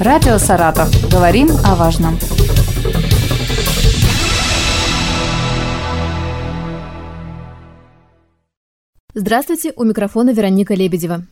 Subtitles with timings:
[0.00, 0.88] Радио «Саратов».
[1.10, 2.16] Говорим о важном.
[9.12, 11.24] Здравствуйте, у микрофона Вероника Лебедева.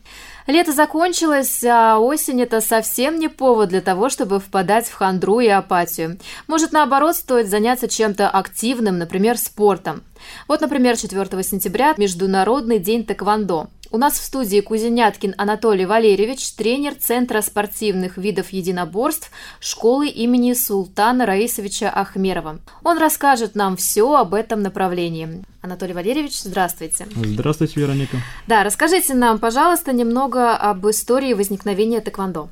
[0.47, 5.47] Лето закончилось, а осень– это совсем не повод для того, чтобы впадать в хандру и
[5.47, 6.17] апатию.
[6.47, 10.03] Может, наоборот, стоит заняться чем-то активным, например, спортом.
[10.49, 13.69] Вот, например, 4 сентября– Международный день тэквондо.
[13.89, 21.25] У нас в студии Кузеняткин Анатолий Валерьевич, тренер Центра спортивных видов единоборств школы имени Султана
[21.25, 22.59] Раисовича Ахмерова.
[22.83, 25.41] Он расскажет нам все об этом направлении.
[25.61, 27.07] Анатолий Валерьевич, здравствуйте.
[27.15, 28.17] Здравствуйте, Вероника.
[28.45, 32.49] Да, расскажите нам, пожалуйста, немного об истории возникновения тэквондо.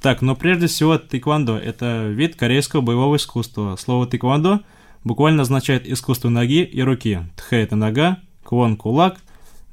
[0.00, 3.76] Так, но прежде всего, тэквондо– это вид корейского боевого искусства.
[3.76, 4.60] Слово тэквондо
[5.04, 7.20] буквально означает искусство ноги и руки.
[7.36, 9.18] Тхэ– это нога, квон– кулак–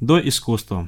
[0.06, 0.88] до искусства.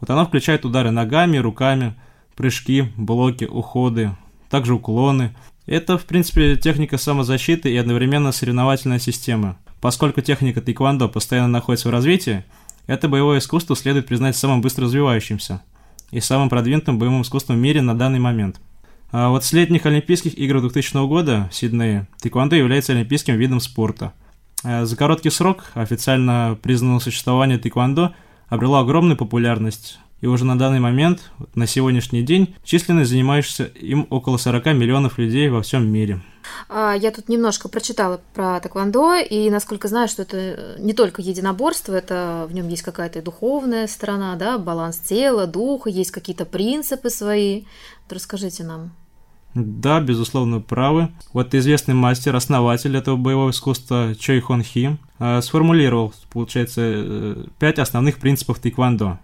[0.00, 1.94] Вот она включает удары ногами, руками,
[2.34, 4.16] прыжки, блоки, уходы,
[4.50, 5.34] также уклоны.
[5.66, 9.58] Это, в принципе, техника самозащиты и одновременно соревновательная система.
[9.80, 12.44] Поскольку техника тайквандо постоянно находится в развитии,
[12.86, 15.62] это боевое искусство следует признать самым быстро развивающимся
[16.10, 18.60] и самым продвинутым боевым искусством в мире на данный момент.
[19.10, 24.12] А вот с летних Олимпийских игр 2000 года в Сиднее тайквандо является олимпийским видом спорта–
[24.66, 28.14] за короткий срок официально признанного существования тэквондо
[28.48, 29.98] обрело огромную популярность.
[30.22, 35.50] И уже на данный момент, на сегодняшний день, численность занимающихся им около 40 миллионов людей
[35.50, 36.22] во всем мире.
[36.70, 41.92] А, я тут немножко прочитала про тэквондо, и насколько знаю, что это не только единоборство,
[41.92, 47.64] это в нем есть какая-то духовная сторона, да, баланс тела, духа, есть какие-то принципы свои.
[48.08, 48.92] расскажите нам.
[49.56, 51.08] Да, безусловно, правы.
[51.32, 57.78] Вот известный мастер, основатель этого боевого искусства Чой Хон Хи э, сформулировал, получается, э, пять
[57.78, 59.18] основных принципов тэквондо.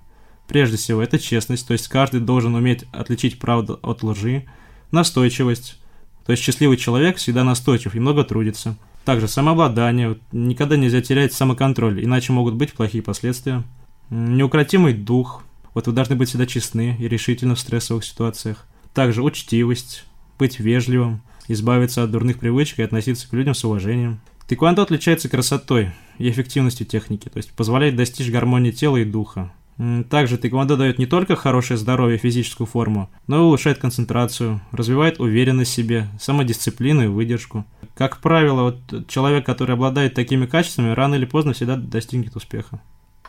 [0.49, 4.47] Прежде всего, это честность, то есть каждый должен уметь отличить правду от лжи,
[4.91, 5.79] настойчивость,
[6.25, 8.75] то есть счастливый человек всегда настойчив и много трудится.
[9.05, 13.65] Также самообладание, никогда нельзя терять самоконтроль, иначе могут быть плохие последствия.
[14.09, 15.43] Неукротимый дух,
[15.75, 18.67] вот вы должны быть всегда честны и решительны в стрессовых ситуациях.
[18.95, 20.07] Также учтивость,
[20.43, 24.21] быть вежливым, избавиться от дурных привычек и относиться к людям с уважением.
[24.49, 29.53] Тэквондо отличается красотой и эффективностью техники, то есть позволяет достичь гармонии тела и духа.
[30.11, 35.21] Также тэквондо дает не только хорошее здоровье и физическую форму, но и улучшает концентрацию, развивает
[35.21, 37.65] уверенность в себе, самодисциплину и выдержку.
[37.95, 42.81] Как правило, вот человек, который обладает такими качествами, рано или поздно всегда достигнет успеха.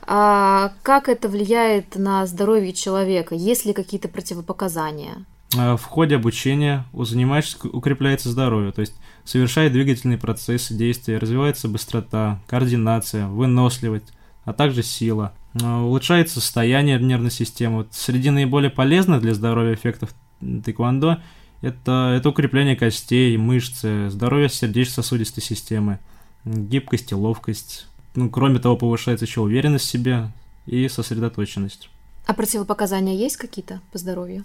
[0.08, 3.36] А как это влияет на здоровье человека?
[3.36, 5.26] Есть ли какие-то противопоказания?
[5.58, 11.68] Э, в ходе обучения у занимающихся укрепляется здоровье, то есть совершает двигательные процессы действия, развивается
[11.68, 14.14] быстрота, координация, выносливость,
[14.46, 15.34] а также сила.
[15.54, 17.86] Э, улучшается состояние нервной системы.
[17.92, 20.14] Среди наиболее полезных для здоровья эффектов
[20.66, 21.22] тэквондо
[21.62, 26.00] это, это укрепление костей, мышц, здоровье сердечно-сосудистой системы,
[26.44, 27.88] гибкость и ловкость.
[28.16, 30.30] Ну, кроме того, повышается еще уверенность в себе
[30.66, 31.90] и сосредоточенность.
[32.26, 34.44] А противопоказания есть какие-то по здоровью?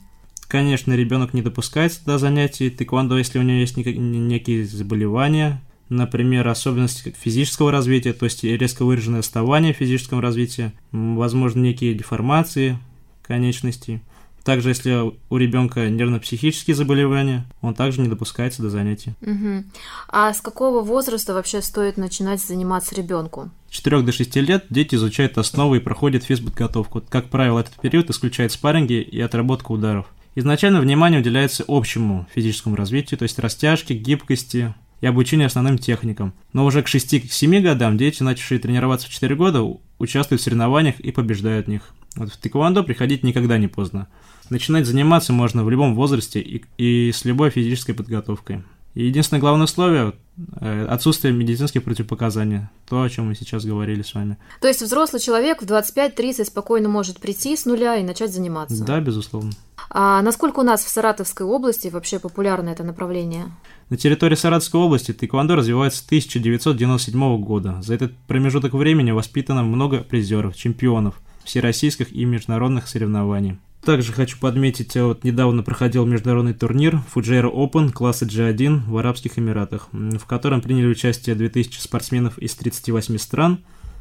[0.49, 7.15] Конечно, ребенок не допускается до занятий тэквондо, если у него есть некие заболевания, например, особенности
[7.21, 12.79] физического развития, то есть резко выраженное отставание в физическом развитии, возможно, некие деформации
[13.23, 14.01] конечностей.
[14.43, 19.13] Также, если у ребенка нервно-психические заболевания, он также не допускается до занятий.
[19.21, 19.65] Угу.
[20.09, 23.51] А с какого возраста вообще стоит начинать заниматься ребенку?
[23.71, 27.03] С 4 до 6 лет дети изучают основы и проходят физподготовку.
[27.07, 30.07] Как правило, этот период исключает спарринги и отработку ударов.
[30.39, 36.33] Изначально внимание уделяется общему физическому развитию, то есть растяжке, гибкости и обучению основным техникам.
[36.53, 39.65] Но уже к 6-7 годам дети, начавшие тренироваться в 4 года,
[39.99, 41.83] участвуют в соревнованиях и побеждают в них.
[42.15, 44.07] Вот в тэквондо приходить никогда не поздно.
[44.49, 48.63] Начинать заниматься можно в любом возрасте и, и с любой физической подготовкой.
[48.95, 50.15] И единственное главное условие
[50.61, 52.69] э,– отсутствие медицинских противопоказаний.
[52.89, 54.39] То, о чем мы сейчас говорили с вами.
[54.61, 58.85] То есть взрослый человек в 25-30 спокойно может прийти с нуля и начать заниматься?
[58.85, 59.51] Да, безусловно.
[59.91, 63.47] А насколько у нас в Саратовской области вообще популярно это направление?
[63.89, 67.81] На территории Саратовской области тэквондо развивается с 1997 года.
[67.81, 73.59] За этот промежуток времени воспитано много призеров, чемпионов всероссийских и международных соревнований.
[73.83, 79.39] Также хочу подметить, э, вот недавно проходил международный турнир Fujairah Open класса G1 в Арабских
[79.39, 83.61] Эмиратах, в котором приняли участие 2000 спортсменов из 38 стран.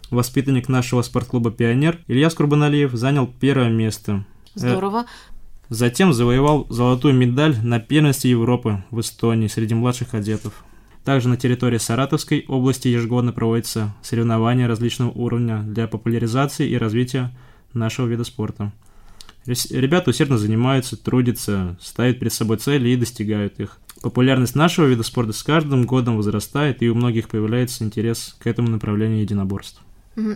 [0.10, 4.26] Воспитанник нашего спортклуба «Пионер» Илья Скурбаналиев занял первое место.
[4.56, 5.06] Э, Здорово.
[5.70, 10.64] Затем завоевал золотую медаль на первенстве Европы в Эстонии среди младших кадетов.
[11.04, 17.36] Также на территории Саратовской области ежегодно проводятся соревнования различного уровня для популяризации и развития
[17.74, 18.72] нашего вида спорта.
[19.46, 23.80] Ребята усердно занимаются, трудятся, ставят перед собой цели и достигают их.
[24.02, 28.70] Популярность нашего вида спорта с каждым годом возрастает, и у многих появляется интерес к этому
[28.70, 29.82] направлению единоборств.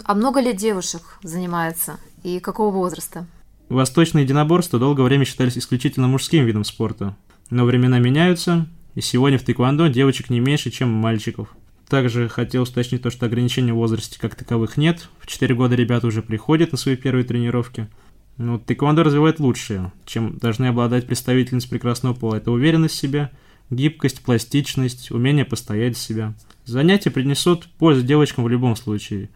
[0.06, 3.28] А много ли девушек занимается и какого возраста?
[3.72, 7.16] Восточные единоборства долгое время считались исключительно мужским видом спорта.
[7.50, 11.48] Но времена меняются, и сегодня в тэквондо девочек не меньше, чем мальчиков.
[11.88, 15.08] Также хотел уточнить то, что ограничений в возрасте как таковых нет.
[15.20, 17.88] В 4 года ребята уже приходят на свои первые тренировки.
[18.36, 22.36] Но тэквондо развивает лучшее, чем должны обладать представительницы прекрасного пола.
[22.36, 23.32] Это уверенность в себе,
[23.70, 26.34] гибкость, пластичность, умение постоять за себя.
[26.66, 29.30] Занятия принесут пользу девочкам в любом случае.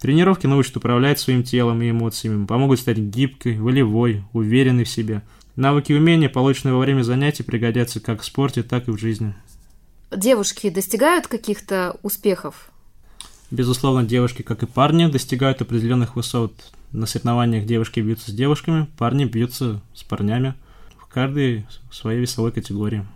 [0.00, 5.22] Тренировки научат управлять своим телом и эмоциями, помогут стать гибкой, волевой, уверенной в себе.
[5.56, 9.34] Навыки и умения, полученные во время занятий, пригодятся как в спорте, так и в жизни.
[10.14, 12.70] Девушки достигают каких-то успехов?
[13.50, 16.52] Безусловно, девушки, как и парни, достигают определенных высот.
[16.92, 20.54] На соревнованиях девушки бьются с девушками, парни бьются с парнями
[20.98, 23.06] в каждой своей весовой категории.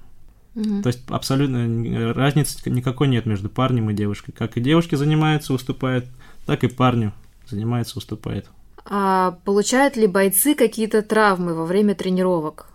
[0.54, 0.82] Угу.
[0.82, 4.32] То есть абсолютно разницы никакой нет между парнем и девушкой.
[4.32, 6.06] Как и девушки занимаются, выступают,
[6.46, 7.12] так и парни
[7.48, 8.46] занимаются, выступают.
[8.84, 12.66] А получают ли бойцы какие-то травмы во время тренировок?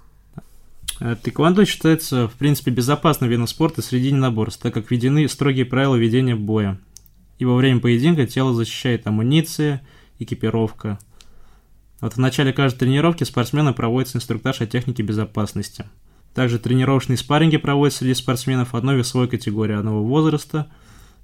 [1.02, 5.96] Э, тэквондо считается, в принципе, безопасным видом спорта среди наборств, так как введены строгие правила
[5.96, 6.80] ведения боя.
[7.40, 9.82] И во время поединка тело защищает амуниция,
[10.20, 11.00] экипировка.
[12.00, 15.86] Вот в начале каждой тренировки спортсмена проводится инструктаж о технике безопасности–
[16.36, 20.68] также тренировочные спарринги проводятся среди спортсменов одной весовой категории одного возраста,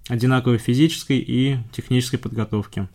[0.08, 2.88] одинаковой физической и технической подготовки.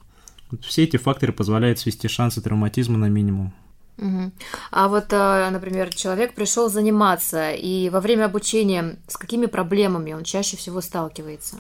[0.50, 3.52] Вот все эти факторы позволяют свести шансы травматизма на минимум.
[3.98, 4.32] Угу.
[4.70, 10.24] А вот, а, например, человек пришел заниматься, и во время обучения с какими проблемами он
[10.24, 11.56] чаще всего сталкивается?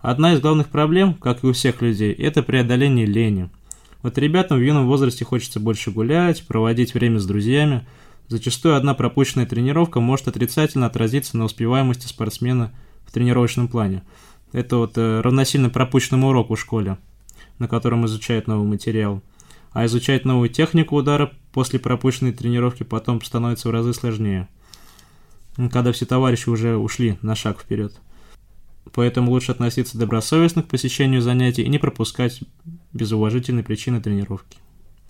[0.00, 3.50] Одна из главных проблем, как и у всех людей, это преодоление лени.
[4.02, 7.86] Вот ребятам в юном возрасте хочется больше гулять, проводить время с друзьями–
[8.28, 12.72] Зачастую одна пропущенная тренировка может отрицательно отразиться на успеваемости спортсмена
[13.04, 14.02] в тренировочном плане.
[14.52, 16.98] Это вот э, равносильно пропущенному уроку в школе,
[17.58, 19.22] на котором изучают новый материал.
[19.72, 24.48] А изучать новую технику удара после пропущенной тренировки потом становится в разы сложнее,
[25.70, 27.98] когда все товарищи уже ушли на шаг вперед.
[28.92, 32.40] Поэтому лучше относиться добросовестно к посещению занятий и не пропускать
[32.92, 34.58] без уважительной причины тренировки.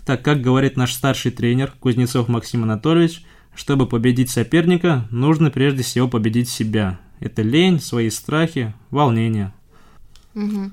[0.04, 6.08] Так как говорит наш старший тренер Кузнецов Максим Анатольевич, чтобы победить соперника, нужно прежде всего
[6.08, 6.99] победить себя.
[7.20, 9.52] Это лень, свои страхи, волнение.
[10.34, 10.70] Угу.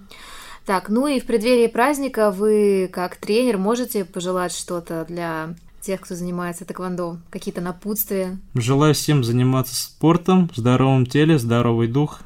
[0.66, 6.16] Так, ну и в преддверии праздника вы, как тренер, можете пожелать что-то для тех, кто
[6.16, 7.18] занимается тэквондо?
[7.30, 8.38] Какие-то напутствия?
[8.54, 12.22] Желаю всем заниматься спортом, в здоровом теле, здоровый дух,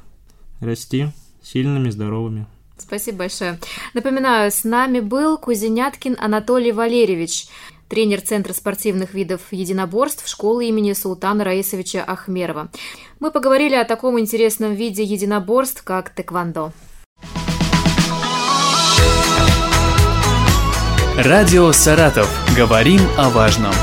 [0.60, 1.08] расти
[1.42, 2.48] сильными, здоровыми.
[2.78, 3.60] Спасибо большое.
[3.94, 7.48] Напоминаю, с нами был Кузеняткин Анатолий Валерьевич,
[7.88, 12.70] тренер Центра спортивных видов единоборств школы имени Султана Раисовича Ахмерова.
[13.20, 16.72] Мы поговорили о таком интересном виде единоборств, как тэквондо.
[21.16, 22.28] Радио «Саратов».
[22.58, 23.74] Говорим о важном.